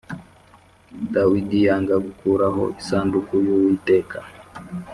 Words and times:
Dawidi 1.13 1.57
yanga 1.65 1.95
gukurayo 2.05 2.63
isanduku 2.81 3.33
y’Uwiteka 3.45 4.17